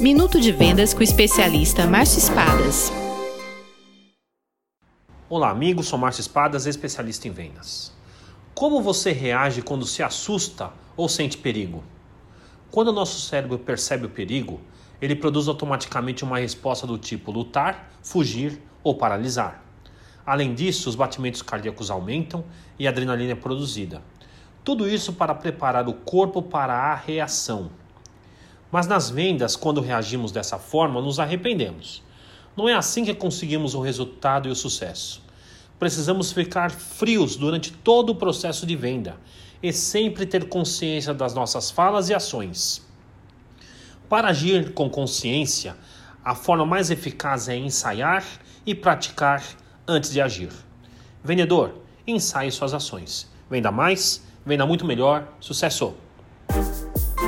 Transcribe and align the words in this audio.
Minuto 0.00 0.40
de 0.40 0.50
Vendas 0.50 0.94
com 0.94 1.00
o 1.00 1.02
especialista 1.02 1.86
Márcio 1.86 2.20
Espadas. 2.20 2.90
Olá, 5.28 5.50
amigos, 5.50 5.88
sou 5.88 5.98
Márcio 5.98 6.22
Espadas, 6.22 6.64
especialista 6.64 7.28
em 7.28 7.30
vendas. 7.30 7.92
Como 8.54 8.80
você 8.80 9.12
reage 9.12 9.60
quando 9.60 9.84
se 9.84 10.02
assusta 10.02 10.72
ou 10.96 11.06
sente 11.06 11.36
perigo? 11.36 11.84
Quando 12.70 12.88
o 12.88 12.92
nosso 12.92 13.20
cérebro 13.20 13.58
percebe 13.58 14.06
o 14.06 14.08
perigo, 14.08 14.62
ele 15.02 15.14
produz 15.14 15.48
automaticamente 15.48 16.24
uma 16.24 16.38
resposta 16.38 16.86
do 16.86 16.96
tipo 16.96 17.30
lutar, 17.30 17.92
fugir 18.02 18.58
ou 18.82 18.94
paralisar. 18.94 19.62
Além 20.24 20.54
disso, 20.54 20.88
os 20.88 20.94
batimentos 20.94 21.42
cardíacos 21.42 21.90
aumentam 21.90 22.42
e 22.78 22.86
a 22.86 22.90
adrenalina 22.90 23.32
é 23.32 23.36
produzida. 23.36 24.02
Tudo 24.64 24.88
isso 24.88 25.12
para 25.12 25.34
preparar 25.34 25.86
o 25.86 25.92
corpo 25.92 26.40
para 26.40 26.72
a 26.72 26.94
reação. 26.94 27.78
Mas 28.70 28.86
nas 28.86 29.10
vendas, 29.10 29.56
quando 29.56 29.80
reagimos 29.80 30.30
dessa 30.30 30.58
forma, 30.58 31.00
nos 31.00 31.18
arrependemos. 31.18 32.02
Não 32.56 32.68
é 32.68 32.74
assim 32.74 33.04
que 33.04 33.14
conseguimos 33.14 33.74
o 33.74 33.80
resultado 33.80 34.48
e 34.48 34.50
o 34.50 34.54
sucesso. 34.54 35.22
Precisamos 35.78 36.30
ficar 36.30 36.70
frios 36.70 37.36
durante 37.36 37.72
todo 37.72 38.10
o 38.10 38.14
processo 38.14 38.66
de 38.66 38.76
venda 38.76 39.16
e 39.62 39.72
sempre 39.72 40.26
ter 40.26 40.48
consciência 40.48 41.12
das 41.14 41.34
nossas 41.34 41.70
falas 41.70 42.08
e 42.08 42.14
ações. 42.14 42.86
Para 44.08 44.28
agir 44.28 44.72
com 44.72 44.90
consciência, 44.90 45.76
a 46.24 46.34
forma 46.34 46.66
mais 46.66 46.90
eficaz 46.90 47.48
é 47.48 47.56
ensaiar 47.56 48.24
e 48.66 48.74
praticar 48.74 49.42
antes 49.86 50.12
de 50.12 50.20
agir. 50.20 50.50
Vendedor, 51.24 51.74
ensaie 52.06 52.50
suas 52.50 52.74
ações. 52.74 53.30
Venda 53.50 53.70
mais, 53.70 54.22
venda 54.44 54.66
muito 54.66 54.84
melhor. 54.84 55.28
Sucesso! 55.40 55.94